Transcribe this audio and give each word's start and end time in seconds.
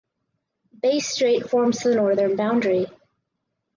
Bass 0.73 1.05
Strait 1.05 1.47
forms 1.47 1.81
the 1.81 1.93
northern 1.93 2.35
boundary. 2.35 2.87